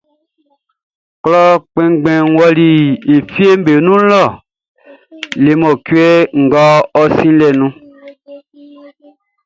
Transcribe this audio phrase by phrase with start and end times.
[1.23, 1.41] Klɔ
[1.71, 2.69] kpɛnngbɛnʼn ɔli
[3.13, 4.03] e fieʼm be nun
[5.43, 6.07] le mɔcuɛ
[6.43, 6.67] ngʼɔ
[7.15, 7.71] sinnin lɛʼn nun.